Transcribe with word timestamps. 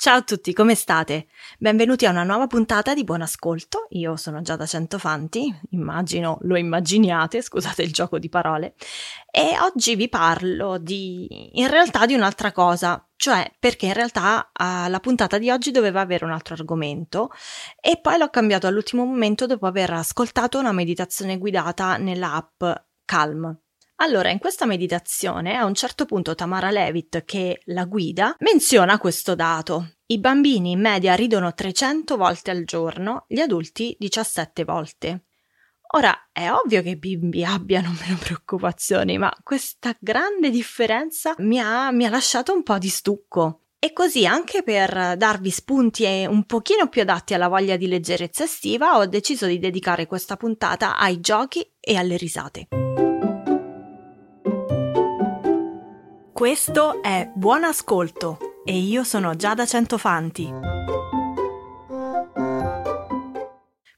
Ciao 0.00 0.18
a 0.18 0.22
tutti, 0.22 0.52
come 0.52 0.76
state? 0.76 1.26
Benvenuti 1.58 2.06
a 2.06 2.10
una 2.10 2.22
nuova 2.22 2.46
puntata 2.46 2.94
di 2.94 3.02
Buon 3.02 3.22
Ascolto. 3.22 3.88
Io 3.90 4.14
sono 4.14 4.42
Giada 4.42 4.64
Centofanti, 4.64 5.52
immagino 5.70 6.38
lo 6.42 6.56
immaginiate, 6.56 7.42
scusate 7.42 7.82
il 7.82 7.92
gioco 7.92 8.20
di 8.20 8.28
parole, 8.28 8.76
e 9.28 9.56
oggi 9.60 9.96
vi 9.96 10.08
parlo 10.08 10.78
di 10.78 11.58
in 11.58 11.66
realtà 11.66 12.06
di 12.06 12.14
un'altra 12.14 12.52
cosa, 12.52 13.04
cioè 13.16 13.52
perché 13.58 13.86
in 13.86 13.94
realtà 13.94 14.52
uh, 14.56 14.88
la 14.88 15.00
puntata 15.00 15.36
di 15.36 15.50
oggi 15.50 15.72
doveva 15.72 16.00
avere 16.00 16.24
un 16.24 16.30
altro 16.30 16.54
argomento 16.54 17.32
e 17.80 17.98
poi 18.00 18.18
l'ho 18.18 18.30
cambiato 18.30 18.68
all'ultimo 18.68 19.04
momento 19.04 19.46
dopo 19.46 19.66
aver 19.66 19.90
ascoltato 19.90 20.60
una 20.60 20.70
meditazione 20.70 21.38
guidata 21.38 21.96
nella 21.96 22.34
app 22.34 22.62
Calm. 23.04 23.52
Allora, 24.00 24.30
in 24.30 24.38
questa 24.38 24.64
meditazione, 24.64 25.56
a 25.56 25.64
un 25.64 25.74
certo 25.74 26.04
punto 26.04 26.36
Tamara 26.36 26.70
Levitt, 26.70 27.24
che 27.24 27.62
la 27.64 27.84
guida, 27.84 28.36
menziona 28.40 28.98
questo 28.98 29.34
dato. 29.34 29.94
I 30.06 30.20
bambini 30.20 30.72
in 30.72 30.80
media 30.80 31.14
ridono 31.14 31.52
300 31.52 32.16
volte 32.16 32.52
al 32.52 32.64
giorno, 32.64 33.24
gli 33.26 33.40
adulti 33.40 33.96
17 33.98 34.62
volte. 34.64 35.24
Ora, 35.96 36.28
è 36.30 36.48
ovvio 36.50 36.80
che 36.82 36.90
i 36.90 36.96
bimbi 36.96 37.44
abbiano 37.44 37.92
meno 38.00 38.16
preoccupazioni, 38.18 39.18
ma 39.18 39.34
questa 39.42 39.96
grande 39.98 40.50
differenza 40.50 41.34
mi 41.38 41.58
ha, 41.58 41.90
mi 41.90 42.04
ha 42.04 42.10
lasciato 42.10 42.52
un 42.52 42.62
po' 42.62 42.78
di 42.78 42.88
stucco. 42.88 43.62
E 43.80 43.92
così 43.92 44.26
anche 44.26 44.62
per 44.62 45.16
darvi 45.16 45.50
spunti 45.50 46.04
un 46.28 46.44
pochino 46.44 46.88
più 46.88 47.02
adatti 47.02 47.34
alla 47.34 47.48
voglia 47.48 47.76
di 47.76 47.88
leggerezza 47.88 48.44
estiva, 48.44 48.96
ho 48.96 49.06
deciso 49.06 49.46
di 49.46 49.58
dedicare 49.58 50.06
questa 50.06 50.36
puntata 50.36 50.96
ai 50.96 51.20
giochi 51.20 51.68
e 51.80 51.96
alle 51.96 52.16
risate. 52.16 52.68
Questo 56.38 57.02
è 57.02 57.28
Buon 57.34 57.64
Ascolto 57.64 58.38
e 58.64 58.78
io 58.78 59.02
sono 59.02 59.34
Giada 59.34 59.66
Centofanti. 59.66 60.44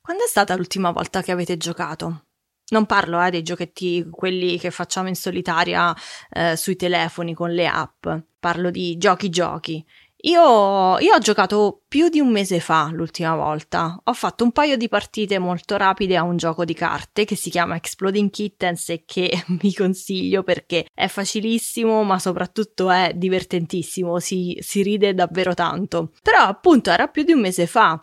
Quando 0.00 0.24
è 0.24 0.26
stata 0.26 0.56
l'ultima 0.56 0.90
volta 0.90 1.20
che 1.20 1.32
avete 1.32 1.58
giocato? 1.58 2.28
Non 2.68 2.86
parlo 2.86 3.22
eh, 3.22 3.28
dei 3.28 3.42
giochetti, 3.42 4.08
quelli 4.10 4.58
che 4.58 4.70
facciamo 4.70 5.08
in 5.08 5.16
solitaria 5.16 5.94
eh, 6.30 6.56
sui 6.56 6.76
telefoni 6.76 7.34
con 7.34 7.50
le 7.50 7.66
app, 7.66 8.06
parlo 8.38 8.70
di 8.70 8.96
giochi 8.96 9.28
giochi. 9.28 9.86
Io, 10.22 10.98
io, 10.98 11.14
ho 11.14 11.18
giocato 11.18 11.82
più 11.88 12.08
di 12.10 12.20
un 12.20 12.30
mese 12.30 12.60
fa 12.60 12.90
l'ultima 12.92 13.34
volta. 13.34 13.98
Ho 14.04 14.12
fatto 14.12 14.44
un 14.44 14.52
paio 14.52 14.76
di 14.76 14.88
partite 14.88 15.38
molto 15.38 15.76
rapide 15.76 16.16
a 16.16 16.22
un 16.22 16.36
gioco 16.36 16.64
di 16.64 16.74
carte 16.74 17.24
che 17.24 17.36
si 17.36 17.48
chiama 17.48 17.76
Exploding 17.76 18.28
Kittens 18.28 18.90
e 18.90 19.04
che 19.06 19.44
vi 19.60 19.72
consiglio 19.72 20.42
perché 20.42 20.86
è 20.92 21.06
facilissimo 21.06 22.02
ma 22.02 22.18
soprattutto 22.18 22.90
è 22.90 23.12
divertentissimo, 23.14 24.18
si, 24.18 24.58
si 24.60 24.82
ride 24.82 25.14
davvero 25.14 25.54
tanto. 25.54 26.12
Però 26.22 26.38
appunto 26.40 26.90
era 26.90 27.08
più 27.08 27.22
di 27.22 27.32
un 27.32 27.40
mese 27.40 27.66
fa. 27.66 28.02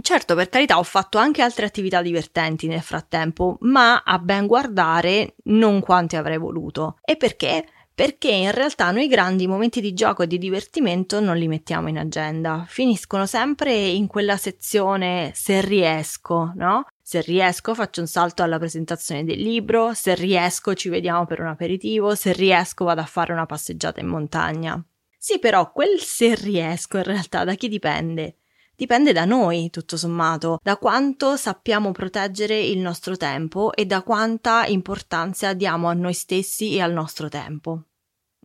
Certo, 0.00 0.34
per 0.34 0.48
carità, 0.48 0.78
ho 0.78 0.82
fatto 0.82 1.18
anche 1.18 1.40
altre 1.40 1.66
attività 1.66 2.02
divertenti 2.02 2.66
nel 2.66 2.80
frattempo, 2.80 3.58
ma 3.60 4.02
a 4.04 4.18
ben 4.18 4.48
guardare 4.48 5.36
non 5.44 5.80
quante 5.80 6.16
avrei 6.16 6.36
voluto. 6.36 6.96
E 7.04 7.16
perché? 7.16 7.64
Perché 7.94 8.30
in 8.30 8.50
realtà 8.50 8.90
noi 8.90 9.06
grandi 9.06 9.46
momenti 9.46 9.80
di 9.80 9.92
gioco 9.92 10.24
e 10.24 10.26
di 10.26 10.38
divertimento 10.38 11.20
non 11.20 11.36
li 11.36 11.46
mettiamo 11.46 11.88
in 11.88 11.98
agenda, 11.98 12.64
finiscono 12.66 13.24
sempre 13.24 13.72
in 13.72 14.08
quella 14.08 14.36
sezione 14.36 15.30
se 15.34 15.60
riesco, 15.60 16.52
no? 16.56 16.86
Se 17.00 17.20
riesco 17.20 17.74
faccio 17.74 18.00
un 18.00 18.06
salto 18.06 18.42
alla 18.42 18.58
presentazione 18.58 19.24
del 19.24 19.40
libro, 19.40 19.94
se 19.94 20.14
riesco 20.14 20.74
ci 20.74 20.88
vediamo 20.88 21.24
per 21.26 21.40
un 21.40 21.46
aperitivo, 21.46 22.14
se 22.14 22.32
riesco 22.32 22.84
vado 22.84 23.00
a 23.02 23.06
fare 23.06 23.32
una 23.32 23.46
passeggiata 23.46 24.00
in 24.00 24.08
montagna. 24.08 24.84
Sì, 25.16 25.38
però 25.38 25.70
quel 25.70 26.00
se 26.00 26.34
riesco 26.34 26.96
in 26.96 27.04
realtà 27.04 27.44
da 27.44 27.54
chi 27.54 27.68
dipende? 27.68 28.38
Dipende 28.76 29.12
da 29.12 29.24
noi, 29.24 29.70
tutto 29.70 29.96
sommato, 29.96 30.58
da 30.62 30.76
quanto 30.76 31.36
sappiamo 31.36 31.92
proteggere 31.92 32.60
il 32.60 32.78
nostro 32.78 33.16
tempo 33.16 33.72
e 33.72 33.86
da 33.86 34.02
quanta 34.02 34.66
importanza 34.66 35.52
diamo 35.52 35.88
a 35.88 35.92
noi 35.94 36.14
stessi 36.14 36.74
e 36.74 36.80
al 36.80 36.92
nostro 36.92 37.28
tempo. 37.28 37.84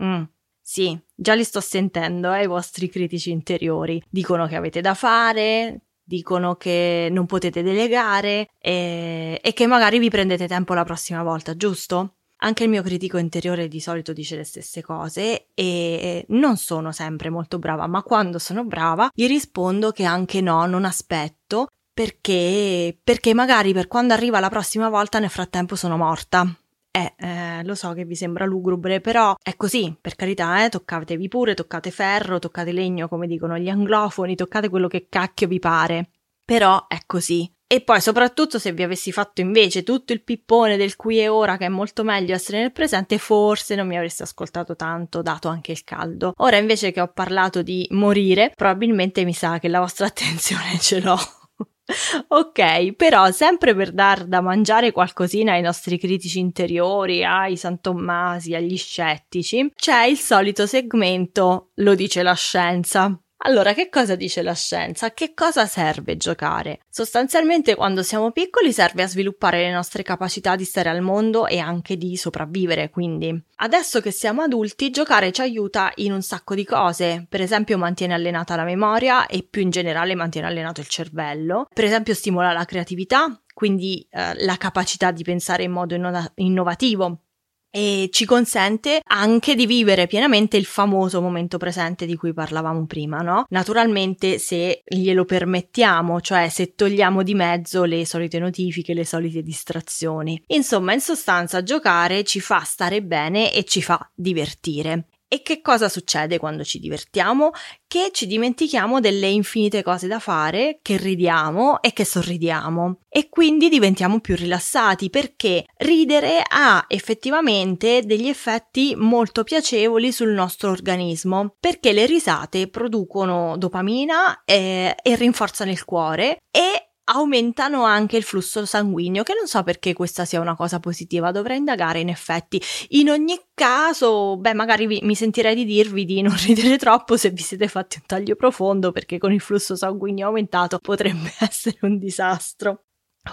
Mm, 0.04 0.24
sì, 0.62 0.98
già 1.16 1.34
li 1.34 1.44
sto 1.44 1.62
sentendo, 1.62 2.32
eh, 2.32 2.44
i 2.44 2.48
vostri 2.48 2.90
critici 2.90 3.32
interiori. 3.32 4.02
Dicono 4.08 4.46
che 4.46 4.56
avete 4.56 4.82
da 4.82 4.94
fare, 4.94 5.86
dicono 6.04 6.56
che 6.56 7.08
non 7.12 7.26
potete 7.26 7.64
delegare 7.64 8.50
e, 8.60 9.40
e 9.44 9.54
che 9.54 9.66
magari 9.66 9.98
vi 9.98 10.10
prendete 10.10 10.48
tempo 10.48 10.76
la 10.76 10.84
prossima 10.84 11.24
volta, 11.24 11.56
giusto? 11.56 12.19
Anche 12.42 12.64
il 12.64 12.70
mio 12.70 12.82
critico 12.82 13.18
interiore 13.18 13.68
di 13.68 13.82
solito 13.82 14.14
dice 14.14 14.38
le 14.38 14.46
stesse 14.46 14.82
cose 14.82 15.48
e 15.54 16.26
non 16.30 16.56
sono 16.56 16.94
sempre 16.94 17.30
molto 17.30 17.60
brava, 17.60 17.86
ma 17.88 18.02
quando 18.02 18.40
sono 18.40 18.64
brava 18.64 19.10
gli 19.14 19.28
rispondo 19.28 19.92
che 19.92 20.06
anche 20.06 20.40
no, 20.40 20.66
non 20.66 20.86
aspetto 20.86 21.68
perché, 21.94 22.98
perché 23.04 23.34
magari 23.34 23.74
per 23.74 23.88
quando 23.88 24.14
arriva 24.14 24.40
la 24.40 24.48
prossima 24.48 24.88
volta 24.88 25.20
nel 25.20 25.30
frattempo 25.30 25.76
sono 25.76 25.98
morta. 25.98 26.48
Eh, 26.92 27.14
eh, 27.18 27.64
lo 27.66 27.76
so 27.76 27.92
che 27.92 28.06
vi 28.06 28.16
sembra 28.16 28.46
lugubre, 28.46 29.02
però 29.02 29.36
è 29.42 29.56
così, 29.58 29.94
per 30.00 30.16
carità, 30.16 30.64
eh, 30.64 30.70
toccatevi 30.70 31.28
pure, 31.28 31.54
toccate 31.54 31.92
ferro, 31.92 32.40
toccate 32.40 32.72
legno, 32.72 33.10
come 33.10 33.28
dicono 33.28 33.58
gli 33.58 33.68
anglofoni, 33.68 34.36
toccate 34.36 34.70
quello 34.70 34.88
che 34.88 35.08
cacchio 35.10 35.48
vi 35.48 35.60
pare. 35.60 36.10
Però 36.46 36.88
è 36.88 37.00
così. 37.06 37.52
E 37.72 37.82
poi 37.82 38.02
soprattutto 38.02 38.58
se 38.58 38.72
vi 38.72 38.82
avessi 38.82 39.12
fatto 39.12 39.42
invece 39.42 39.84
tutto 39.84 40.12
il 40.12 40.24
pippone 40.24 40.76
del 40.76 40.96
qui 40.96 41.20
e 41.20 41.28
ora 41.28 41.56
che 41.56 41.66
è 41.66 41.70
molto 41.70 42.04
meglio 42.04 42.34
essere 42.34 42.62
nel 42.62 42.72
presente, 42.72 43.20
forse 43.20 43.76
non 43.76 43.86
mi 43.86 43.96
avreste 43.96 44.24
ascoltato 44.24 44.76
tanto, 44.76 45.22
dato 45.22 45.50
anche 45.50 45.72
il 45.72 45.84
caldo. 45.84 46.34
Ora 46.38 46.58
invece 46.58 46.92
che 46.92 47.00
ho 47.00 47.12
parlato 47.14 47.62
di 47.62 47.86
morire, 47.92 48.52
probabilmente 48.56 49.24
mi 49.24 49.34
sa 49.34 49.60
che 49.60 49.68
la 49.68 49.82
vostra 49.82 50.08
attenzione 50.10 50.80
ce 50.80 51.00
l'ho. 51.00 51.16
ok, 52.30 52.94
però 52.94 53.30
sempre 53.30 53.76
per 53.76 53.92
dar 53.92 54.26
da 54.26 54.42
mangiare 54.42 54.92
qualcosina 54.92 55.52
ai 55.52 55.62
nostri 55.62 56.00
critici 56.00 56.40
interiori, 56.40 57.24
ai 57.24 57.56
San 57.56 57.82
Tommasi, 57.82 58.56
agli 58.56 58.78
scettici, 58.78 59.72
c'è 59.76 60.06
il 60.06 60.18
solito 60.18 60.66
segmento 60.66 61.70
Lo 61.76 61.94
dice 61.94 62.24
la 62.24 62.34
scienza. 62.34 63.16
Allora, 63.44 63.74
che 63.74 63.88
cosa 63.88 64.16
dice 64.16 64.42
la 64.42 64.54
scienza? 64.54 65.06
A 65.06 65.12
che 65.12 65.34
cosa 65.34 65.66
serve 65.66 66.18
giocare? 66.18 66.82
Sostanzialmente, 66.90 67.74
quando 67.76 68.04
siamo 68.04 68.32
piccoli, 68.32 68.74
serve 68.74 69.04
a 69.04 69.08
sviluppare 69.08 69.62
le 69.62 69.72
nostre 69.72 70.04
capacità 70.04 70.58
di 70.58 70.66
stare 70.66 70.90
al 70.90 71.02
mondo 71.02 71.48
e 71.48 71.58
anche 71.58 71.96
di 71.96 72.18
sopravvivere, 72.18 72.90
quindi. 72.90 73.42
Adesso 73.56 74.02
che 74.02 74.12
siamo 74.12 74.42
adulti, 74.42 74.90
giocare 74.90 75.32
ci 75.32 75.40
aiuta 75.40 75.90
in 75.96 76.12
un 76.12 76.22
sacco 76.22 76.54
di 76.54 76.66
cose. 76.66 77.28
Per 77.30 77.40
esempio, 77.40 77.78
mantiene 77.78 78.14
allenata 78.14 78.58
la 78.58 78.66
memoria 78.66 79.26
e 79.26 79.48
più 79.50 79.62
in 79.62 79.70
generale 79.70 80.16
mantiene 80.16 80.48
allenato 80.48 80.82
il 80.82 80.88
cervello. 80.88 81.68
Per 81.74 81.86
esempio, 81.86 82.14
stimola 82.14 82.52
la 82.52 82.66
creatività, 82.66 83.42
quindi 83.54 84.06
eh, 84.12 84.44
la 84.44 84.58
capacità 84.58 85.12
di 85.12 85.24
pensare 85.24 85.64
in 85.64 85.72
modo 85.72 85.96
inno- 85.96 86.32
innovativo 86.36 87.22
e 87.72 88.10
ci 88.12 88.26
consente 88.26 89.02
anche 89.06 89.56
di 89.56 89.66
vivere 89.66 90.08
pienamente 90.08 90.58
il 90.58 90.66
famoso 90.66 91.22
momento 91.22 91.58
presente 91.58 92.06
di 92.06 92.16
cui 92.16 92.34
parlavamo 92.34 92.86
prima, 92.86 93.20
no? 93.20 93.46
Naturalmente 93.50 94.38
se 94.40 94.82
glielo 94.86 95.26
permettiamo, 95.26 96.22
cioè 96.22 96.50
se 96.50 96.74
togliamo 96.74 97.24
di 97.24 97.36
mezzo 97.36 97.84
le 97.84 98.06
solite 98.06 98.40
notifiche, 98.40 98.94
le 98.94 99.06
solite 99.06 99.42
distrazioni. 99.42 100.42
Insomma, 100.48 100.94
in 100.94 101.02
sostanza 101.02 101.64
giocare 101.64 102.24
ci 102.24 102.40
fa 102.40 102.62
stare 102.62 103.02
bene 103.04 103.54
e 103.54 103.64
ci 103.64 103.82
fa 103.82 104.10
divertire. 104.14 105.06
E 105.32 105.44
che 105.44 105.62
cosa 105.62 105.90
succede 105.90 106.40
quando 106.40 106.64
ci 106.64 106.80
divertiamo? 106.80 107.52
Che 107.86 108.10
ci 108.12 108.26
dimentichiamo 108.26 109.00
delle 109.00 109.28
infinite 109.28 109.84
cose 109.84 110.08
da 110.08 110.18
fare, 110.18 110.80
che 110.82 110.98
ridiamo 110.98 111.84
e 111.84 111.94
che 111.94 112.04
sorridiamo. 112.04 113.02
E 113.08 113.30
quindi 113.30 113.70
diventiamo 113.70 114.22
più 114.22 114.36
rilassati 114.36 115.12
perché 115.12 115.66
ridere 115.78 116.42
ha 116.44 116.84
effettivamente 116.88 118.02
degli 118.06 118.28
effetti 118.28 118.96
molto 118.96 119.44
piacevoli 119.44 120.12
sul 120.12 120.30
nostro 120.30 120.72
organismo, 120.72 121.56
perché 121.60 121.92
le 121.94 122.08
risate 122.08 122.68
producono 122.68 123.56
dopamina 123.56 124.44
e, 124.46 124.56
eh, 124.56 124.96
e 125.12 125.16
rinforzano 125.16 125.70
il 125.70 125.86
cuore 125.86 126.38
e 126.50 126.89
aumentano 127.12 127.84
anche 127.84 128.18
il 128.18 128.24
flusso 128.24 128.66
sanguigno, 128.66 129.24
che 129.24 129.34
non 129.34 129.48
so 129.48 129.64
perché 129.64 129.94
questa 129.94 130.26
sia 130.26 130.40
una 130.40 130.56
cosa 130.56 130.80
positiva, 130.80 131.32
dovrei 131.32 131.58
indagare 131.58 132.00
in 132.00 132.10
effetti. 132.10 132.62
In 132.90 133.10
ogni 133.10 133.40
caso, 133.54 134.38
beh, 134.38 134.54
magari 134.54 134.88
vi, 134.88 135.00
mi 135.04 135.16
sentirei 135.16 135.56
di 135.56 135.66
dirvi 135.66 136.06
di 136.06 136.22
non 136.22 136.36
ridere 136.46 136.78
troppo 136.78 137.18
se 137.18 137.32
vi 137.32 137.42
siete 137.42 137.68
fatti 137.68 137.98
un 138.00 138.06
taglio 138.06 138.36
profondo, 138.36 138.92
perché 138.92 139.18
con 139.18 139.34
il 139.34 139.42
flusso 139.42 139.76
sanguigno 139.76 140.28
aumentato 140.28 140.80
potrebbe 140.80 141.34
essere 141.40 141.78
un 141.82 141.98
disastro. 141.98 142.84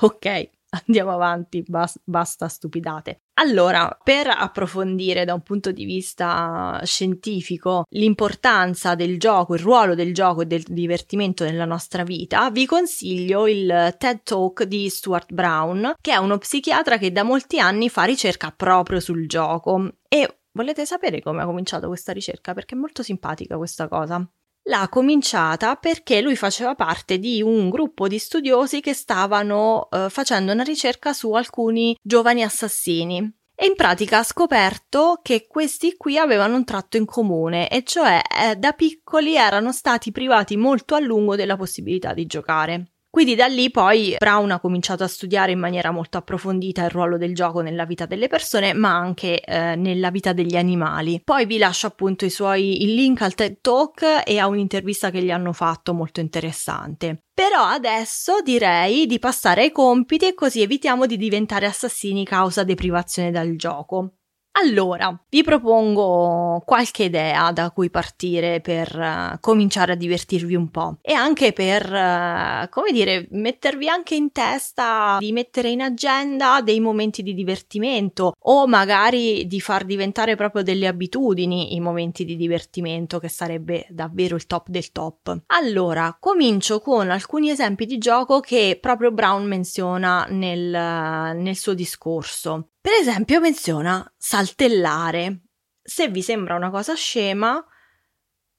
Ok, 0.01 0.51
andiamo 0.85 1.13
avanti, 1.13 1.63
bas- 1.67 2.01
basta 2.05 2.49
stupidate. 2.49 3.21
Allora, 3.39 3.99
per 4.03 4.29
approfondire 4.29 5.27
da 5.27 5.35
un 5.35 5.43
punto 5.43 5.71
di 5.71 5.85
vista 5.85 6.81
scientifico 6.85 7.85
l'importanza 7.91 8.95
del 8.95 9.19
gioco, 9.19 9.55
il 9.55 9.61
ruolo 9.61 9.95
del 9.95 10.15
gioco 10.15 10.41
e 10.41 10.47
del 10.47 10.65
divertimento 10.67 11.45
nella 11.45 11.67
nostra 11.67 12.03
vita, 12.03 12.51
vi 12.51 12.65
consiglio 12.65 13.47
il 13.47 13.95
TED 13.99 14.23
Talk 14.23 14.63
di 14.63 14.89
Stuart 14.89 15.33
Brown, 15.33 15.97
che 16.01 16.13
è 16.13 16.17
uno 16.17 16.39
psichiatra 16.39 16.97
che 16.97 17.13
da 17.13 17.25
molti 17.25 17.61
anni 17.61 17.91
fa 17.91 18.05
ricerca 18.05 18.53
proprio 18.53 19.01
sul 19.01 19.29
gioco. 19.29 19.97
E 20.09 20.39
volete 20.53 20.87
sapere 20.87 21.21
come 21.21 21.43
ha 21.43 21.47
cominciato 21.47 21.89
questa 21.89 22.13
ricerca? 22.13 22.55
Perché 22.55 22.75
è 22.75 22.79
molto 22.79 23.03
simpatica 23.03 23.59
questa 23.59 23.87
cosa. 23.87 24.27
L'ha 24.67 24.89
cominciata 24.89 25.77
perché 25.77 26.21
lui 26.21 26.37
faceva 26.37 26.75
parte 26.75 27.19
di 27.19 27.43
un 27.43 27.69
gruppo 27.69 28.09
di 28.09 28.19
studiosi 28.19 28.81
che 28.81 28.95
stavano 28.95 29.89
eh, 29.91 30.09
facendo 30.11 30.53
una 30.53 30.63
ricerca 30.63 31.13
su 31.13 31.33
alcuni 31.33 31.97
giovani 32.03 32.43
assassini. 32.43 33.33
E 33.59 33.67
in 33.67 33.75
pratica 33.75 34.19
ha 34.19 34.23
scoperto 34.23 35.21
che 35.23 35.47
questi 35.47 35.97
qui 35.97 36.19
avevano 36.19 36.57
un 36.57 36.65
tratto 36.65 36.99
in 36.99 37.07
comune, 37.07 37.71
e 37.71 37.85
cioè 37.85 38.21
eh, 38.43 38.57
da 38.57 38.73
piccoli 38.73 39.35
erano 39.35 39.73
stati 39.73 40.13
privati 40.13 40.59
molto 40.59 40.95
a 40.95 41.01
lungo 41.01 41.37
della 41.37 41.57
possibilità 41.57 42.13
di 42.13 42.27
giocare. 42.27 42.96
Quindi 43.17 43.35
da 43.35 43.47
lì 43.47 43.71
poi 43.71 44.15
Brown 44.19 44.51
ha 44.51 44.61
cominciato 44.61 45.03
a 45.03 45.07
studiare 45.07 45.51
in 45.51 45.59
maniera 45.59 45.91
molto 45.91 46.19
approfondita 46.19 46.85
il 46.85 46.91
ruolo 46.91 47.17
del 47.17 47.35
gioco 47.35 47.63
nella 47.63 47.87
vita 47.87 48.05
delle 48.05 48.29
persone, 48.29 48.75
ma 48.75 48.95
anche 48.95 49.41
eh, 49.41 49.75
nella 49.75 50.11
vita 50.11 50.35
degli 50.35 50.55
animali. 50.55 51.23
Poi 51.25 51.47
vi 51.47 51.57
lascio 51.57 51.87
appunto 51.87 52.29
suoi, 52.29 52.83
il 52.83 52.93
link 52.93 53.23
al 53.23 53.33
TED 53.33 53.63
Talk 53.63 54.23
e 54.23 54.39
a 54.39 54.47
un'intervista 54.47 55.09
che 55.09 55.23
gli 55.23 55.31
hanno 55.31 55.55
fatto 55.55 55.95
molto 55.95 56.21
interessante. 56.21 57.23
Però 57.33 57.63
adesso 57.63 58.43
direi 58.43 59.07
di 59.07 59.19
passare 59.19 59.63
ai 59.63 59.73
compiti 59.73 60.27
e 60.27 60.35
così 60.35 60.61
evitiamo 60.61 61.07
di 61.07 61.17
diventare 61.17 61.65
assassini 61.65 62.23
causa 62.23 62.65
deprivazione 62.65 63.31
dal 63.31 63.57
gioco. 63.57 64.17
Allora, 64.59 65.15
vi 65.29 65.43
propongo 65.43 66.63
qualche 66.65 67.05
idea 67.05 67.53
da 67.53 67.71
cui 67.71 67.91
partire 67.91 68.63
per 68.63 68.97
uh, 68.97 69.39
cominciare 69.39 69.93
a 69.93 69.97
divertirvi 69.97 70.55
un 70.55 70.71
po' 70.71 70.97
e 71.03 71.13
anche 71.13 71.53
per, 71.53 71.85
uh, 71.85 72.67
come 72.71 72.91
dire, 72.91 73.27
mettervi 73.33 73.87
anche 73.87 74.15
in 74.15 74.33
testa 74.33 75.19
di 75.19 75.33
mettere 75.33 75.69
in 75.69 75.83
agenda 75.83 76.63
dei 76.63 76.81
momenti 76.81 77.23
di 77.23 77.35
divertimento 77.35 78.33
o 78.39 78.67
magari 78.67 79.47
di 79.47 79.61
far 79.61 79.85
diventare 79.85 80.37
proprio 80.37 80.63
delle 80.63 80.87
abitudini 80.87 81.75
i 81.75 81.81
momenti 81.81 82.25
di 82.25 82.37
divertimento 82.37 83.19
che 83.19 83.29
sarebbe 83.29 83.87
davvero 83.91 84.37
il 84.37 84.47
top 84.47 84.69
del 84.69 84.91
top. 84.91 85.43
Allora, 85.49 86.17
comincio 86.19 86.81
con 86.81 87.11
alcuni 87.11 87.51
esempi 87.51 87.85
di 87.85 87.99
gioco 87.99 88.41
che 88.41 88.79
proprio 88.81 89.13
Brown 89.13 89.45
menziona 89.45 90.25
nel, 90.31 91.37
nel 91.37 91.57
suo 91.57 91.75
discorso. 91.75 92.69
Per 92.87 92.95
esempio 92.95 93.41
menziona 93.41 94.09
saltellare. 94.47 95.41
Se 95.83 96.09
vi 96.09 96.23
sembra 96.23 96.55
una 96.55 96.71
cosa 96.71 96.95
scema, 96.95 97.63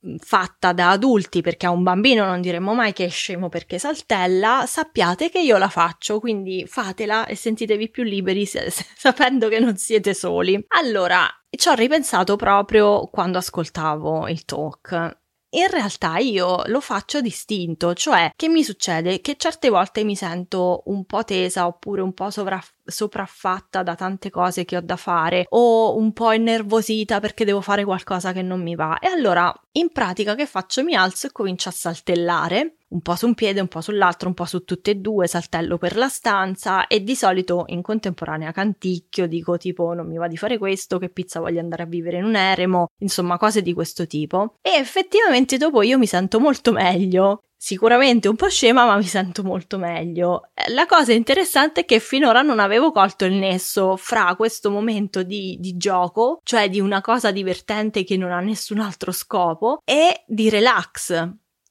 mm, 0.05 0.15
fatta 0.17 0.73
da 0.73 0.91
adulti 0.91 1.41
perché 1.41 1.65
a 1.65 1.71
un 1.71 1.83
bambino 1.83 2.25
non 2.25 2.41
diremmo 2.41 2.73
mai 2.73 2.93
che 2.93 3.05
è 3.05 3.09
scemo 3.09 3.49
perché 3.49 3.79
saltella, 3.79 4.65
sappiate 4.67 5.29
che 5.29 5.39
io 5.39 5.57
la 5.57 5.69
faccio, 5.69 6.19
quindi 6.19 6.65
fatela 6.67 7.25
e 7.25 7.35
sentitevi 7.35 7.89
più 7.89 8.03
liberi 8.03 8.45
sapendo 8.45 9.47
che 9.47 9.59
non 9.59 9.77
siete 9.77 10.13
soli. 10.13 10.63
Allora, 10.69 11.27
ci 11.49 11.69
ho 11.69 11.73
ripensato 11.73 12.35
proprio 12.35 13.07
quando 13.07 13.37
ascoltavo 13.37 14.27
il 14.27 14.45
talk 14.45 15.25
in 15.49 15.67
realtà 15.69 16.17
io 16.17 16.61
lo 16.65 16.81
faccio 16.81 17.21
distinto, 17.21 17.93
cioè 17.93 18.31
che 18.35 18.49
mi 18.49 18.63
succede 18.63 19.21
che 19.21 19.37
certe 19.37 19.69
volte 19.69 20.03
mi 20.03 20.15
sento 20.15 20.83
un 20.87 21.05
po' 21.05 21.23
tesa 21.23 21.67
oppure 21.67 22.01
un 22.01 22.13
po' 22.13 22.29
sovraff- 22.29 22.75
sopraffatta 22.87 23.83
da 23.83 23.95
tante 23.95 24.29
cose 24.29 24.65
che 24.65 24.77
ho 24.77 24.81
da 24.81 24.95
fare 24.95 25.45
o 25.49 25.97
un 25.97 26.13
po' 26.13 26.31
innervosita 26.31 27.19
perché 27.19 27.45
devo 27.45 27.61
fare 27.61 27.83
qualcosa 27.83 28.31
che 28.31 28.41
non 28.41 28.61
mi 28.61 28.75
va 28.75 28.99
e 28.99 29.07
allora 29.07 29.53
in 29.73 29.91
pratica 29.91 30.35
che 30.35 30.45
faccio? 30.45 30.83
Mi 30.83 30.95
alzo 30.95 31.27
e 31.27 31.31
comincio 31.31 31.69
a 31.69 31.71
saltellare 31.73 32.77
un 32.89 33.01
po' 33.01 33.15
su 33.15 33.25
un 33.25 33.33
piede, 33.33 33.59
un 33.59 33.67
po' 33.67 33.81
sull'altro, 33.81 34.29
un 34.29 34.33
po' 34.33 34.45
su 34.45 34.63
tutte 34.63 34.91
e 34.91 34.95
due, 34.95 35.27
saltello 35.27 35.77
per 35.77 35.97
la 35.97 36.07
stanza 36.07 36.87
e 36.87 37.03
di 37.03 37.15
solito 37.15 37.65
in 37.67 37.81
contemporanea 37.81 38.51
canticchio, 38.51 39.27
dico 39.27 39.57
tipo 39.57 39.93
non 39.93 40.07
mi 40.07 40.17
va 40.17 40.27
di 40.27 40.37
fare 40.37 40.57
questo, 40.57 40.97
che 40.97 41.09
pizza 41.09 41.39
voglio 41.39 41.59
andare 41.59 41.83
a 41.83 41.87
vivere 41.87 42.17
in 42.17 42.23
un 42.23 42.35
eremo, 42.35 42.87
insomma 42.99 43.37
cose 43.37 43.61
di 43.61 43.73
questo 43.73 44.07
tipo. 44.07 44.55
E 44.61 44.71
effettivamente 44.79 45.57
dopo 45.57 45.81
io 45.81 45.97
mi 45.97 46.07
sento 46.07 46.39
molto 46.39 46.71
meglio. 46.71 47.41
Sicuramente 47.59 48.27
un 48.27 48.35
po' 48.35 48.49
scema, 48.49 48.85
ma 48.85 48.95
mi 48.95 49.03
sento 49.03 49.43
molto 49.43 49.79
meglio. 49.79 50.49
Eh, 50.53 50.71
la 50.71 50.85
cosa 50.85 51.11
interessante 51.11 51.81
è 51.81 51.85
che 51.85 51.99
finora 51.99 52.43
non 52.43 52.59
avevo 52.59 52.91
colto 52.91 53.25
il 53.25 53.33
nesso 53.33 53.97
fra 53.97 54.35
questo 54.35 54.69
momento 54.69 55.23
di, 55.23 55.57
di 55.59 55.75
gioco, 55.75 56.39
cioè 56.43 56.69
di 56.69 56.79
una 56.79 57.01
cosa 57.01 57.31
divertente 57.31 58.03
che 58.03 58.15
non 58.15 58.31
ha 58.31 58.39
nessun 58.39 58.79
altro 58.79 59.11
scopo, 59.11 59.81
e 59.83 60.23
di 60.27 60.49
relax 60.49 61.27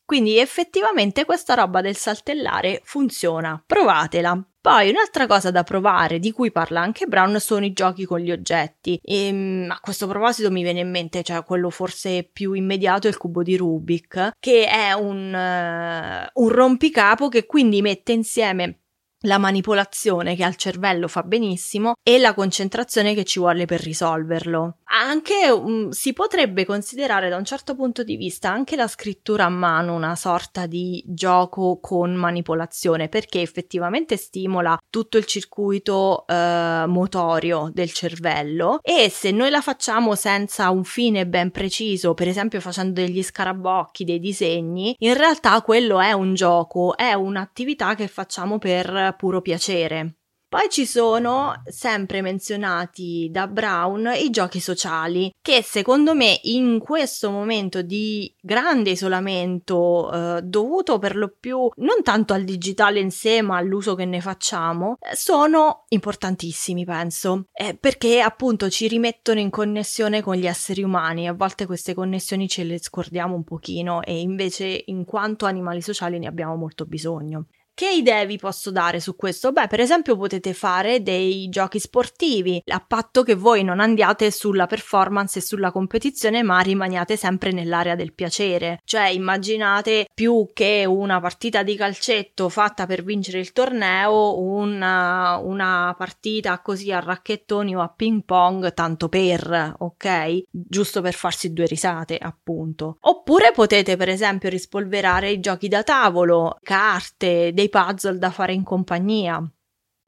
quindi 0.06 0.38
effettivamente 0.38 1.24
questa 1.24 1.54
roba 1.54 1.80
del 1.80 1.96
saltellare 1.96 2.80
funziona, 2.84 3.60
provatela. 3.66 4.40
Poi 4.60 4.88
un'altra 4.90 5.26
cosa 5.26 5.50
da 5.50 5.62
provare, 5.62 6.18
di 6.18 6.32
cui 6.32 6.50
parla 6.50 6.80
anche 6.80 7.06
Brown, 7.06 7.38
sono 7.38 7.64
i 7.64 7.72
giochi 7.72 8.04
con 8.04 8.20
gli 8.20 8.32
oggetti. 8.32 8.98
E, 9.02 9.26
ehm, 9.26 9.70
a 9.70 9.78
questo 9.80 10.06
proposito 10.06 10.50
mi 10.50 10.62
viene 10.62 10.80
in 10.80 10.90
mente, 10.90 11.22
cioè 11.22 11.44
quello 11.44 11.70
forse 11.70 12.28
più 12.32 12.52
immediato 12.52 13.06
è 13.06 13.10
il 13.10 13.16
cubo 13.16 13.42
di 13.42 13.56
Rubik, 13.56 14.30
che 14.40 14.66
è 14.66 14.92
un, 14.92 15.32
uh, 15.32 16.42
un 16.42 16.48
rompicapo 16.48 17.28
che 17.28 17.46
quindi 17.46 17.80
mette 17.80 18.12
insieme 18.12 18.80
la 19.26 19.38
manipolazione 19.38 20.34
che 20.36 20.44
al 20.44 20.56
cervello 20.56 21.08
fa 21.08 21.22
benissimo 21.22 21.94
e 22.02 22.18
la 22.18 22.32
concentrazione 22.32 23.14
che 23.14 23.24
ci 23.24 23.38
vuole 23.38 23.66
per 23.66 23.80
risolverlo. 23.82 24.78
Anche 24.84 25.50
um, 25.50 25.90
si 25.90 26.12
potrebbe 26.12 26.64
considerare 26.64 27.28
da 27.28 27.36
un 27.36 27.44
certo 27.44 27.74
punto 27.74 28.02
di 28.02 28.16
vista 28.16 28.50
anche 28.50 28.76
la 28.76 28.86
scrittura 28.86 29.44
a 29.44 29.50
mano 29.50 29.94
una 29.94 30.14
sorta 30.14 30.66
di 30.66 31.02
gioco 31.06 31.78
con 31.80 32.14
manipolazione 32.14 33.08
perché 33.08 33.40
effettivamente 33.40 34.16
stimola 34.16 34.78
tutto 34.88 35.18
il 35.18 35.26
circuito 35.26 36.24
eh, 36.26 36.84
motorio 36.86 37.70
del 37.72 37.92
cervello 37.92 38.78
e 38.80 39.10
se 39.10 39.32
noi 39.32 39.50
la 39.50 39.60
facciamo 39.60 40.14
senza 40.14 40.70
un 40.70 40.84
fine 40.84 41.26
ben 41.26 41.50
preciso, 41.50 42.14
per 42.14 42.28
esempio 42.28 42.60
facendo 42.60 43.00
degli 43.00 43.22
scarabocchi, 43.22 44.04
dei 44.04 44.20
disegni, 44.20 44.94
in 44.98 45.14
realtà 45.14 45.60
quello 45.62 46.00
è 46.00 46.12
un 46.12 46.34
gioco, 46.34 46.96
è 46.96 47.12
un'attività 47.12 47.94
che 47.94 48.06
facciamo 48.06 48.58
per 48.58 49.15
puro 49.16 49.40
piacere. 49.40 50.18
Poi 50.48 50.68
ci 50.70 50.86
sono, 50.86 51.60
sempre 51.66 52.22
menzionati 52.22 53.28
da 53.32 53.48
Brown, 53.48 54.12
i 54.16 54.30
giochi 54.30 54.60
sociali, 54.60 55.34
che 55.42 55.60
secondo 55.60 56.14
me 56.14 56.38
in 56.44 56.78
questo 56.78 57.32
momento 57.32 57.82
di 57.82 58.32
grande 58.40 58.90
isolamento, 58.90 60.10
eh, 60.12 60.42
dovuto 60.42 61.00
per 61.00 61.16
lo 61.16 61.34
più 61.38 61.68
non 61.78 62.02
tanto 62.04 62.32
al 62.32 62.44
digitale 62.44 63.00
in 63.00 63.10
sé, 63.10 63.42
ma 63.42 63.56
all'uso 63.56 63.96
che 63.96 64.04
ne 64.04 64.20
facciamo, 64.20 64.98
eh, 65.00 65.16
sono 65.16 65.84
importantissimi, 65.88 66.84
penso, 66.84 67.46
eh, 67.52 67.76
perché 67.76 68.20
appunto 68.20 68.70
ci 68.70 68.86
rimettono 68.86 69.40
in 69.40 69.50
connessione 69.50 70.22
con 70.22 70.36
gli 70.36 70.46
esseri 70.46 70.84
umani. 70.84 71.26
A 71.26 71.32
volte 71.34 71.66
queste 71.66 71.92
connessioni 71.92 72.48
ce 72.48 72.62
le 72.62 72.78
scordiamo 72.78 73.34
un 73.34 73.42
pochino 73.42 74.00
e 74.00 74.20
invece 74.20 74.84
in 74.86 75.04
quanto 75.04 75.44
animali 75.44 75.82
sociali 75.82 76.20
ne 76.20 76.28
abbiamo 76.28 76.54
molto 76.54 76.84
bisogno. 76.84 77.48
Che 77.78 77.90
idee 77.90 78.24
vi 78.24 78.38
posso 78.38 78.70
dare 78.70 79.00
su 79.00 79.16
questo? 79.16 79.52
Beh, 79.52 79.66
per 79.66 79.80
esempio 79.80 80.16
potete 80.16 80.54
fare 80.54 81.02
dei 81.02 81.50
giochi 81.50 81.78
sportivi, 81.78 82.62
a 82.68 82.80
patto 82.80 83.22
che 83.22 83.34
voi 83.34 83.64
non 83.64 83.80
andiate 83.80 84.30
sulla 84.30 84.64
performance 84.64 85.40
e 85.40 85.42
sulla 85.42 85.70
competizione, 85.70 86.42
ma 86.42 86.58
rimaniate 86.60 87.18
sempre 87.18 87.52
nell'area 87.52 87.94
del 87.94 88.14
piacere. 88.14 88.80
Cioè, 88.82 89.08
immaginate 89.08 90.06
più 90.14 90.48
che 90.54 90.86
una 90.86 91.20
partita 91.20 91.62
di 91.62 91.76
calcetto 91.76 92.48
fatta 92.48 92.86
per 92.86 93.04
vincere 93.04 93.40
il 93.40 93.52
torneo, 93.52 94.40
una, 94.40 95.36
una 95.36 95.94
partita 95.98 96.58
così 96.60 96.90
a 96.92 97.00
racchettoni 97.00 97.76
o 97.76 97.82
a 97.82 97.92
ping 97.94 98.22
pong, 98.24 98.72
tanto 98.72 99.10
per, 99.10 99.74
ok? 99.76 100.44
Giusto 100.50 101.02
per 101.02 101.12
farsi 101.12 101.52
due 101.52 101.66
risate, 101.66 102.16
appunto. 102.16 102.96
Oppure 103.02 103.52
potete, 103.52 103.98
per 103.98 104.08
esempio, 104.08 104.48
rispolverare 104.48 105.28
i 105.28 105.40
giochi 105.40 105.68
da 105.68 105.82
tavolo, 105.82 106.56
carte, 106.62 107.52
dei 107.52 107.64
dei 107.66 107.68
puzzle 107.68 108.18
da 108.18 108.30
fare 108.30 108.52
in 108.52 108.62
compagnia. 108.62 109.38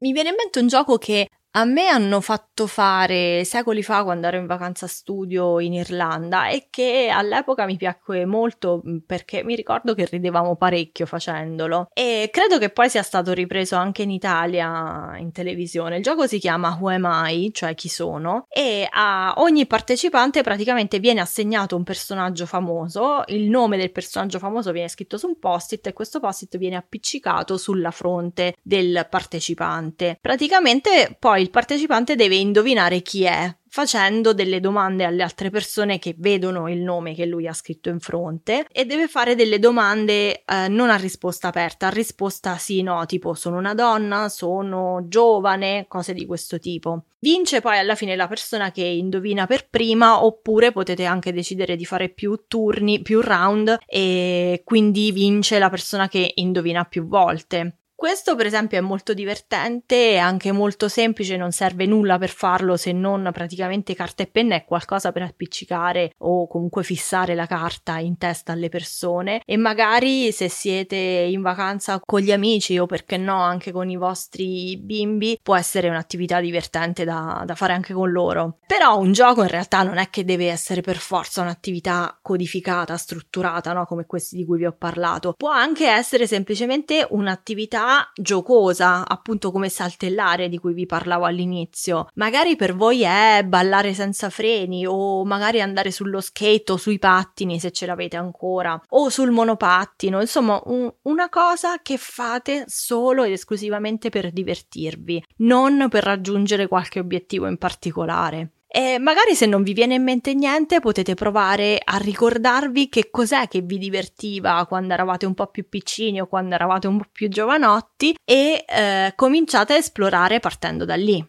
Mi 0.01 0.13
viene 0.13 0.29
in 0.29 0.35
mente 0.35 0.59
un 0.59 0.67
gioco 0.67 0.97
che 0.97 1.29
a 1.51 1.65
me 1.65 1.87
hanno 1.87 2.21
fatto 2.21 2.67
fare 2.67 3.43
secoli 3.43 3.81
fa 3.81 4.03
quando 4.03 4.27
ero 4.27 4.37
in 4.37 4.45
vacanza 4.45 4.85
studio 4.85 5.59
in 5.59 5.73
Irlanda 5.73 6.49
e 6.49 6.67
che 6.69 7.09
all'epoca 7.11 7.65
mi 7.65 7.75
piacque 7.75 8.25
molto 8.25 8.83
perché 9.05 9.43
mi 9.43 9.55
ricordo 9.55 9.95
che 9.95 10.05
ridevamo 10.05 10.55
parecchio 10.55 11.07
facendolo 11.07 11.89
e 11.93 12.29
credo 12.31 12.59
che 12.59 12.69
poi 12.69 12.89
sia 12.89 13.01
stato 13.01 13.33
ripreso 13.33 13.75
anche 13.75 14.03
in 14.03 14.11
Italia 14.11 15.17
in 15.17 15.31
televisione. 15.31 15.97
Il 15.97 16.03
gioco 16.03 16.27
si 16.27 16.37
chiama 16.37 16.77
Who 16.79 16.89
Am 16.89 17.25
I, 17.27 17.51
cioè 17.51 17.73
chi 17.73 17.89
sono, 17.89 18.45
e 18.47 18.87
a 18.89 19.33
ogni 19.37 19.65
partecipante 19.65 20.43
praticamente 20.43 20.99
viene 20.99 21.21
assegnato 21.21 21.75
un 21.75 21.83
personaggio 21.83 22.45
famoso, 22.45 23.23
il 23.27 23.49
nome 23.49 23.77
del 23.77 23.91
personaggio 23.91 24.37
famoso 24.37 24.71
viene 24.71 24.87
scritto 24.87 25.17
su 25.17 25.27
un 25.27 25.39
post-it 25.39 25.87
e 25.87 25.93
questo 25.93 26.19
post-it 26.19 26.57
viene 26.57 26.75
appiccicato 26.75 27.57
sulla 27.57 27.91
fronte 27.91 28.55
del 28.61 29.07
partecipante. 29.09 30.17
Praticamente 30.21 31.15
poi 31.17 31.38
poi 31.39 31.47
il 31.47 31.49
partecipante 31.51 32.15
deve 32.17 32.35
indovinare 32.35 33.01
chi 33.01 33.23
è, 33.23 33.55
facendo 33.69 34.33
delle 34.33 34.59
domande 34.59 35.05
alle 35.05 35.23
altre 35.23 35.49
persone 35.49 35.97
che 35.97 36.13
vedono 36.17 36.69
il 36.69 36.81
nome 36.81 37.15
che 37.15 37.25
lui 37.25 37.47
ha 37.47 37.53
scritto 37.53 37.87
in 37.87 37.99
fronte 38.01 38.65
e 38.69 38.85
deve 38.85 39.07
fare 39.07 39.35
delle 39.35 39.57
domande 39.57 40.43
eh, 40.43 40.67
non 40.67 40.89
a 40.89 40.97
risposta 40.97 41.47
aperta, 41.47 41.87
a 41.87 41.91
risposta 41.91 42.57
sì 42.57 42.81
no, 42.81 43.05
tipo 43.05 43.33
sono 43.35 43.57
una 43.57 43.73
donna, 43.73 44.27
sono 44.27 45.05
giovane, 45.07 45.85
cose 45.87 46.13
di 46.13 46.25
questo 46.25 46.59
tipo. 46.59 47.05
Vince 47.19 47.61
poi 47.61 47.77
alla 47.77 47.95
fine 47.95 48.17
la 48.17 48.27
persona 48.27 48.71
che 48.71 48.83
indovina 48.83 49.45
per 49.45 49.69
prima 49.69 50.25
oppure 50.25 50.73
potete 50.73 51.05
anche 51.05 51.31
decidere 51.31 51.77
di 51.77 51.85
fare 51.85 52.09
più 52.09 52.43
turni, 52.47 53.01
più 53.01 53.21
round 53.21 53.77
e 53.85 54.61
quindi 54.65 55.11
vince 55.13 55.57
la 55.57 55.69
persona 55.69 56.09
che 56.09 56.31
indovina 56.35 56.83
più 56.83 57.07
volte. 57.07 57.78
Questo 57.99 58.37
per 58.37 58.45
esempio 58.45 58.77
è 58.77 58.81
molto 58.81 59.13
divertente 59.13 60.11
e 60.11 60.17
anche 60.17 60.53
molto 60.53 60.87
semplice, 60.87 61.35
non 61.35 61.51
serve 61.51 61.85
nulla 61.85 62.17
per 62.17 62.29
farlo 62.29 62.77
se 62.77 62.93
non 62.93 63.29
praticamente 63.33 63.93
carta 63.93 64.23
e 64.23 64.27
penna 64.27 64.55
è 64.55 64.63
qualcosa 64.63 65.11
per 65.11 65.23
appiccicare 65.23 66.13
o 66.19 66.47
comunque 66.47 66.83
fissare 66.83 67.35
la 67.35 67.45
carta 67.45 67.97
in 67.97 68.17
testa 68.17 68.53
alle 68.53 68.69
persone 68.69 69.41
e 69.45 69.57
magari 69.57 70.31
se 70.31 70.47
siete 70.47 70.95
in 70.95 71.41
vacanza 71.41 71.99
con 71.99 72.21
gli 72.21 72.31
amici 72.31 72.79
o 72.79 72.85
perché 72.85 73.17
no 73.17 73.41
anche 73.41 73.73
con 73.73 73.89
i 73.89 73.97
vostri 73.97 74.77
bimbi 74.77 75.37
può 75.43 75.57
essere 75.57 75.89
un'attività 75.89 76.39
divertente 76.39 77.03
da, 77.03 77.43
da 77.45 77.55
fare 77.55 77.73
anche 77.73 77.91
con 77.91 78.09
loro. 78.09 78.59
Però 78.65 78.97
un 78.97 79.11
gioco 79.11 79.41
in 79.41 79.49
realtà 79.49 79.83
non 79.83 79.97
è 79.97 80.09
che 80.09 80.23
deve 80.23 80.47
essere 80.47 80.79
per 80.79 80.95
forza 80.95 81.41
un'attività 81.41 82.17
codificata, 82.21 82.95
strutturata, 82.95 83.73
no? 83.73 83.85
come 83.85 84.05
questi 84.05 84.37
di 84.37 84.45
cui 84.45 84.59
vi 84.59 84.67
ho 84.67 84.75
parlato. 84.77 85.33
Può 85.33 85.49
anche 85.49 85.85
essere 85.85 86.27
semplicemente 86.27 87.05
un'attività 87.09 87.87
giocosa, 88.15 89.07
appunto 89.07 89.51
come 89.51 89.69
saltellare 89.69 90.49
di 90.49 90.57
cui 90.57 90.73
vi 90.73 90.85
parlavo 90.85 91.25
all'inizio. 91.25 92.07
Magari 92.15 92.55
per 92.55 92.75
voi 92.75 93.01
è 93.01 93.43
ballare 93.45 93.93
senza 93.93 94.29
freni 94.29 94.85
o 94.85 95.23
magari 95.25 95.61
andare 95.61 95.91
sullo 95.91 96.21
skate 96.21 96.71
o 96.71 96.77
sui 96.77 96.99
pattini 96.99 97.59
se 97.59 97.71
ce 97.71 97.85
l'avete 97.85 98.17
ancora 98.17 98.79
o 98.89 99.09
sul 99.09 99.31
monopattino, 99.31 100.19
insomma 100.21 100.61
un, 100.65 100.91
una 101.03 101.29
cosa 101.29 101.81
che 101.81 101.97
fate 101.97 102.65
solo 102.67 103.23
ed 103.23 103.31
esclusivamente 103.31 104.09
per 104.09 104.31
divertirvi, 104.31 105.23
non 105.37 105.87
per 105.89 106.03
raggiungere 106.03 106.67
qualche 106.67 106.99
obiettivo 106.99 107.47
in 107.47 107.57
particolare. 107.57 108.51
E 108.71 108.99
magari 108.99 109.33
se 109.33 109.47
non 109.47 109.63
vi 109.63 109.73
viene 109.73 109.95
in 109.95 110.03
mente 110.03 110.35
niente 110.35 110.79
potete 110.79 111.15
provare 111.15 111.81
a 111.83 111.97
ricordarvi 111.97 112.87
che 112.87 113.09
cos'è 113.09 113.47
che 113.47 113.61
vi 113.61 113.79
divertiva 113.79 114.63
quando 114.67 114.93
eravate 114.93 115.25
un 115.25 115.33
po' 115.33 115.47
più 115.47 115.67
piccini 115.67 116.21
o 116.21 116.27
quando 116.27 116.53
eravate 116.53 116.85
un 116.85 116.99
po' 116.99 117.09
più 117.11 117.29
giovanotti 117.29 118.15
e 118.23 118.63
eh, 118.67 119.13
cominciate 119.15 119.73
a 119.73 119.77
esplorare 119.77 120.39
partendo 120.39 120.85
da 120.85 120.93
lì. 120.93 121.27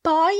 Poi, 0.00 0.36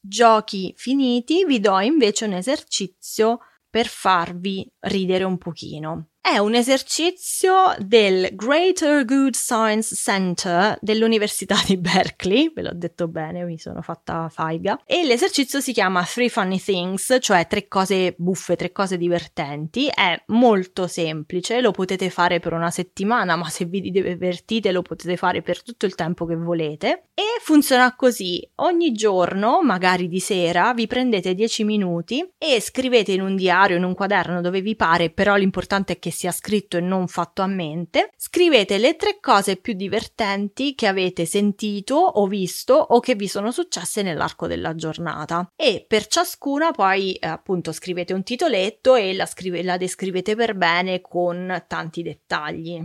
giochi 0.00 0.72
finiti, 0.74 1.44
vi 1.44 1.60
do 1.60 1.80
invece 1.80 2.24
un 2.24 2.32
esercizio 2.32 3.40
per 3.68 3.88
farvi 3.88 4.66
ridere 4.86 5.24
un 5.24 5.36
pochino 5.36 6.12
è 6.28 6.38
un 6.38 6.56
esercizio 6.56 7.76
del 7.78 8.30
Greater 8.32 9.04
Good 9.04 9.36
Science 9.36 9.94
Center 9.94 10.76
dell'Università 10.80 11.54
di 11.64 11.76
Berkeley, 11.76 12.50
ve 12.52 12.62
l'ho 12.62 12.74
detto 12.74 13.06
bene, 13.06 13.44
mi 13.44 13.60
sono 13.60 13.80
fatta 13.80 14.28
faiga, 14.28 14.82
e 14.84 15.04
l'esercizio 15.04 15.60
si 15.60 15.72
chiama 15.72 16.04
Three 16.04 16.28
Funny 16.28 16.58
Things, 16.58 17.18
cioè 17.20 17.46
tre 17.46 17.68
cose 17.68 18.16
buffe, 18.18 18.56
tre 18.56 18.72
cose 18.72 18.98
divertenti, 18.98 19.86
è 19.86 20.20
molto 20.26 20.88
semplice, 20.88 21.60
lo 21.60 21.70
potete 21.70 22.10
fare 22.10 22.40
per 22.40 22.54
una 22.54 22.72
settimana, 22.72 23.36
ma 23.36 23.48
se 23.48 23.64
vi 23.64 23.80
divertite 23.80 24.72
lo 24.72 24.82
potete 24.82 25.16
fare 25.16 25.42
per 25.42 25.62
tutto 25.62 25.86
il 25.86 25.94
tempo 25.94 26.26
che 26.26 26.34
volete, 26.34 27.04
e 27.14 27.22
funziona 27.40 27.94
così, 27.94 28.44
ogni 28.56 28.90
giorno, 28.90 29.62
magari 29.62 30.08
di 30.08 30.18
sera, 30.18 30.74
vi 30.74 30.88
prendete 30.88 31.34
10 31.34 31.62
minuti 31.62 32.28
e 32.36 32.60
scrivete 32.60 33.12
in 33.12 33.22
un 33.22 33.36
diario, 33.36 33.76
in 33.76 33.84
un 33.84 33.94
quaderno 33.94 34.40
dove 34.40 34.60
vi 34.60 34.74
pare, 34.74 35.10
però 35.10 35.36
l'importante 35.36 35.92
è 35.92 35.98
che 36.00 36.14
sia 36.16 36.32
scritto 36.32 36.78
e 36.78 36.80
non 36.80 37.06
fatto 37.06 37.42
a 37.42 37.46
mente, 37.46 38.10
scrivete 38.16 38.78
le 38.78 38.96
tre 38.96 39.20
cose 39.20 39.56
più 39.56 39.74
divertenti 39.74 40.74
che 40.74 40.86
avete 40.86 41.26
sentito 41.26 41.94
o 41.96 42.26
visto 42.26 42.74
o 42.74 43.00
che 43.00 43.14
vi 43.14 43.28
sono 43.28 43.50
successe 43.50 44.02
nell'arco 44.02 44.46
della 44.46 44.74
giornata. 44.74 45.52
E 45.54 45.84
per 45.86 46.06
ciascuna 46.06 46.70
poi 46.72 47.14
eh, 47.14 47.26
appunto 47.26 47.72
scrivete 47.72 48.14
un 48.14 48.22
titoletto 48.22 48.94
e 48.94 49.14
la, 49.14 49.26
scrive- 49.26 49.62
la 49.62 49.76
descrivete 49.76 50.34
per 50.34 50.54
bene 50.54 51.00
con 51.02 51.64
tanti 51.68 52.02
dettagli. 52.02 52.82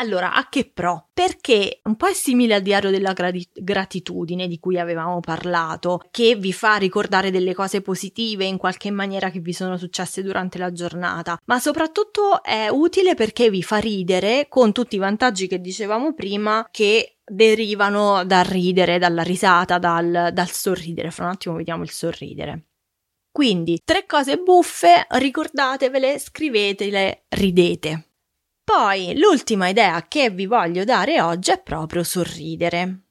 Allora, 0.00 0.32
a 0.32 0.48
che 0.48 0.70
pro? 0.72 1.08
Perché 1.12 1.80
un 1.84 1.96
po' 1.96 2.06
è 2.06 2.12
simile 2.12 2.54
al 2.54 2.62
diario 2.62 2.90
della 2.90 3.12
grati- 3.12 3.48
gratitudine 3.52 4.46
di 4.46 4.60
cui 4.60 4.78
avevamo 4.78 5.18
parlato, 5.18 6.00
che 6.12 6.36
vi 6.36 6.52
fa 6.52 6.76
ricordare 6.76 7.32
delle 7.32 7.52
cose 7.52 7.80
positive 7.80 8.44
in 8.44 8.58
qualche 8.58 8.92
maniera 8.92 9.30
che 9.30 9.40
vi 9.40 9.52
sono 9.52 9.76
successe 9.76 10.22
durante 10.22 10.56
la 10.58 10.70
giornata, 10.70 11.36
ma 11.46 11.58
soprattutto 11.58 12.44
è 12.44 12.68
utile 12.68 13.16
perché 13.16 13.50
vi 13.50 13.62
fa 13.64 13.78
ridere 13.78 14.46
con 14.48 14.70
tutti 14.72 14.94
i 14.94 15.00
vantaggi 15.00 15.48
che 15.48 15.60
dicevamo 15.60 16.14
prima 16.14 16.68
che 16.70 17.18
derivano 17.24 18.24
dal 18.24 18.44
ridere, 18.44 18.98
dalla 18.98 19.22
risata, 19.22 19.78
dal, 19.78 20.30
dal 20.32 20.48
sorridere. 20.48 21.10
Fra 21.10 21.24
un 21.24 21.32
attimo 21.32 21.56
vediamo 21.56 21.82
il 21.82 21.90
sorridere. 21.90 22.66
Quindi, 23.32 23.80
tre 23.84 24.06
cose 24.06 24.36
buffe, 24.36 25.06
ricordatevele, 25.08 26.20
scrivetele, 26.20 27.24
ridete. 27.30 28.07
Poi 28.70 29.18
l'ultima 29.18 29.68
idea 29.68 30.06
che 30.08 30.28
vi 30.28 30.44
voglio 30.44 30.84
dare 30.84 31.22
oggi 31.22 31.52
è 31.52 31.58
proprio 31.58 32.02
sorridere. 32.02 33.04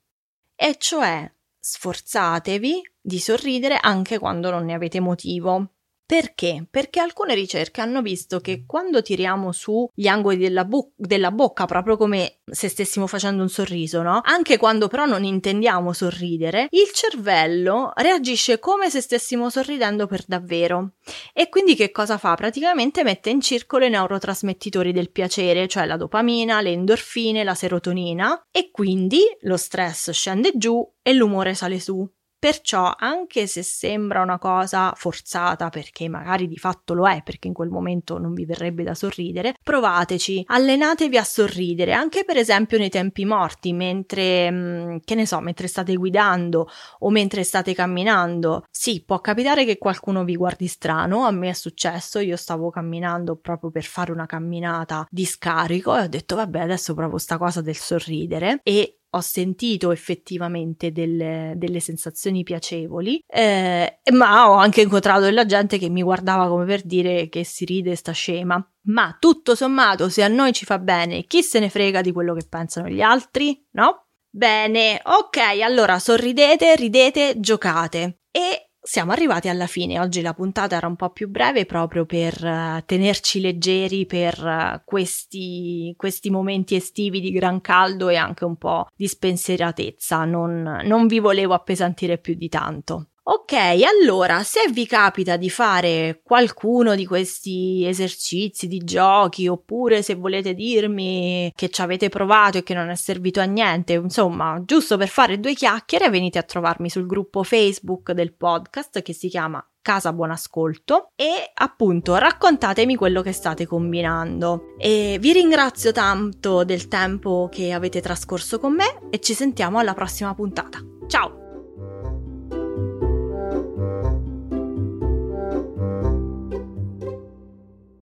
E 0.56 0.76
cioè 0.78 1.30
sforzatevi 1.60 2.92
di 3.02 3.18
sorridere 3.18 3.80
anche 3.82 4.20
quando 4.20 4.52
non 4.52 4.66
ne 4.66 4.76
avete 4.76 5.00
motivo. 5.00 5.77
Perché? 6.08 6.66
Perché 6.72 7.02
alcune 7.02 7.36
ricerche 7.36 7.82
hanno 7.82 8.02
visto 8.02 8.40
che 8.40 8.64
quando 8.66 9.02
tiriamo 9.02 9.52
su 9.52 9.90
gli 9.94 10.08
angoli 10.08 10.38
della, 10.38 10.64
bu- 10.64 10.94
della, 10.96 11.32
bocca, 11.32 11.66
proprio 11.66 11.98
come 11.98 12.40
se 12.46 12.70
stessimo 12.70 13.08
facendo 13.08 13.42
un 13.42 13.50
sorriso, 13.50 14.02
no? 14.02 14.22
Anche 14.24 14.56
quando 14.56 14.88
però 14.88 15.06
non 15.06 15.26
intendiamo 15.26 15.92
sorridere, 15.92 16.68
il 16.70 16.92
cervello 16.94 17.92
reagisce 17.94 18.58
come 18.58 18.90
se 18.90 19.02
stessimo 19.02 19.50
sorridendo 19.50 20.08
per 20.08 20.24
davvero. 20.26 20.94
E 21.34 21.50
quindi 21.50 21.76
che 21.76 21.92
cosa 21.92 22.18
fa? 22.18 22.36
Praticamente 22.36 23.04
mette 23.04 23.30
in 23.30 23.42
circolo 23.42 23.84
i 23.84 23.90
neurotrasmettitori 23.90 24.94
del 24.94 25.12
piacere, 25.12 25.68
cioè 25.68 25.86
la 25.86 25.98
dopamina, 25.98 26.62
le 26.62 26.70
endorfine, 26.72 27.44
la 27.44 27.54
serotonina, 27.54 28.48
e 28.50 28.72
quindi 28.72 29.24
lo 29.42 29.58
stress 29.58 30.12
scende 30.12 30.54
giù 30.56 30.90
e 31.02 31.12
l'umore 31.12 31.54
sale 31.54 31.82
su. 31.82 32.10
Perciò, 32.40 32.94
anche 32.96 33.48
se 33.48 33.64
sembra 33.64 34.22
una 34.22 34.38
cosa 34.38 34.94
forzata, 34.96 35.70
perché 35.70 36.08
magari 36.08 36.48
di 36.48 36.58
fatto 36.58 36.94
lo 36.94 37.08
è, 37.08 37.24
perché 37.24 37.48
in 37.48 37.54
quel 37.54 37.70
momento 37.70 38.20
non 38.20 38.34
vi 38.34 38.46
verrebbe 38.46 38.84
da 38.84 38.94
sorridere, 38.94 39.56
provateci, 39.64 40.44
allenatevi 40.46 41.18
a 41.18 41.24
sorridere, 41.24 41.94
anche 41.94 42.26
per 42.26 42.38
esempio 42.38 42.78
nei 42.78 42.90
tempi 42.90 43.26
morti, 43.26 43.74
mentre, 43.74 44.52
mm, 44.52 44.98
che 45.04 45.16
ne 45.16 45.26
so, 45.26 45.40
mentre 45.40 45.68
state 45.68 45.96
guidando 45.96 46.70
o 47.00 47.10
mentre 47.10 47.44
state 47.44 47.74
camminando. 47.74 48.66
Sì, 48.70 49.04
può 49.04 49.20
capitare 49.20 49.66
che 49.66 49.80
qualcuno 49.80 50.24
vi 50.24 50.36
guardi 50.36 50.68
strano, 50.68 51.26
a 51.26 51.32
me 51.32 51.50
è 51.50 51.54
successo, 51.54 52.20
io 52.20 52.36
stavo 52.36 52.70
camminando 52.70 53.36
proprio 53.36 53.72
per 53.72 53.84
fare 53.84 54.12
una 54.12 54.28
camminata 54.28 55.08
di 55.10 55.26
scarico 55.26 55.98
e 55.98 56.02
ho 56.02 56.08
detto, 56.08 56.36
vabbè, 56.36 56.60
adesso 56.60 56.94
provo 56.94 57.18
sta 57.18 57.40
cosa 57.40 57.62
del 57.62 57.76
sorridere 57.76 58.60
e 58.62 59.00
ho 59.18 59.22
sentito 59.22 59.92
effettivamente 59.92 60.92
delle, 60.92 61.54
delle 61.56 61.80
sensazioni 61.80 62.44
piacevoli, 62.44 63.22
eh, 63.28 64.00
ma 64.14 64.50
ho 64.50 64.54
anche 64.54 64.82
incontrato 64.82 65.22
della 65.22 65.46
gente 65.46 65.78
che 65.78 65.90
mi 65.90 66.02
guardava 66.02 66.48
come 66.48 66.66
per 66.66 66.84
dire 66.84 67.30
che 67.30 67.44
si 67.44 67.66
ride 67.66 67.96
sta 67.96 68.12
scema. 68.12 68.64
Ma 68.88 69.18
tutto 69.20 69.54
sommato, 69.54 70.10
se 70.10 70.24
a 70.24 70.28
noi 70.28 70.54
ci 70.54 70.64
fa 70.64 70.80
bene, 70.80 71.24
chi 71.24 71.44
se 71.44 71.60
ne 71.60 71.70
frega 71.70 72.02
di 72.02 72.12
quello 72.12 72.34
che 72.34 72.48
pensano 72.48 72.88
gli 72.88 73.02
altri, 73.02 73.66
no? 73.72 74.08
Bene, 74.30 75.02
ok, 75.04 75.62
allora 75.64 76.00
sorridete, 76.00 76.76
ridete, 76.76 77.40
giocate. 77.40 78.20
E 78.32 78.67
siamo 78.88 79.12
arrivati 79.12 79.50
alla 79.50 79.68
fine. 79.68 80.00
Oggi 80.00 80.22
la 80.22 80.34
puntata 80.34 80.78
era 80.78 80.88
un 80.88 80.96
po' 80.96 81.10
più 81.10 81.28
breve 81.28 81.66
proprio 81.66 82.06
per 82.06 82.42
uh, 82.42 82.82
tenerci 82.86 83.42
leggeri 83.42 84.06
per 84.06 84.42
uh, 84.42 84.82
questi, 84.86 85.94
questi, 85.98 86.30
momenti 86.30 86.76
estivi 86.76 87.20
di 87.20 87.32
gran 87.32 87.60
caldo 87.60 88.08
e 88.08 88.16
anche 88.16 88.46
un 88.46 88.56
po' 88.56 88.88
di 88.96 89.06
spensieratezza. 89.06 90.24
Non, 90.24 90.84
non 90.86 91.08
vi 91.08 91.20
volevo 91.20 91.54
appesantire 91.54 92.18
più 92.18 92.36
di 92.36 92.48
tanto. 92.48 93.10
Ok, 93.30 93.52
allora, 93.84 94.42
se 94.44 94.70
vi 94.72 94.86
capita 94.86 95.36
di 95.36 95.50
fare 95.50 96.22
qualcuno 96.24 96.96
di 96.96 97.06
questi 97.06 97.86
esercizi 97.86 98.70
di 98.70 98.78
giochi, 98.78 99.50
oppure 99.50 100.02
se 100.02 100.16
volete 100.16 100.54
dirmi 100.54 101.52
che 101.54 101.70
ci 101.70 101.82
avete 101.82 102.08
provato 102.08 102.60
e 102.60 102.64
che 102.64 102.74
non 102.74 102.88
è 102.88 102.96
servito 102.96 103.42
a 103.42 103.44
niente, 103.44 103.94
insomma, 103.94 104.62
giusto 104.64 104.96
per 104.96 105.10
fare 105.10 105.42
due 105.42 105.56
chiacchiere, 105.56 106.10
venite 106.10 106.38
a 106.38 106.44
trovarmi 106.44 106.90
sul 106.90 107.06
gruppo 107.06 107.44
Facebook 107.44 108.14
del 108.14 108.34
podcast 108.34 109.02
che 109.02 109.12
si 109.12 109.28
chiama 109.28 109.62
Casa 109.82 110.14
Buon 110.14 110.32
Ascolto 110.32 111.10
e 111.18 111.52
appunto 111.54 112.16
raccontatemi 112.16 112.96
quello 112.96 113.22
che 113.22 113.34
state 113.34 113.66
combinando. 113.66 114.76
E 114.78 115.18
vi 115.20 115.34
ringrazio 115.34 115.92
tanto 115.92 116.64
del 116.64 116.88
tempo 116.88 117.50
che 117.52 117.74
avete 117.74 118.00
trascorso 118.00 118.58
con 118.58 118.74
me 118.74 119.10
e 119.10 119.20
ci 119.20 119.34
sentiamo 119.34 119.80
alla 119.80 119.94
prossima 119.94 120.34
puntata. 120.34 120.80
Ciao! 121.08 121.47